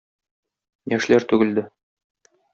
Яшьләр 0.95 1.27
түгелде. 1.35 1.67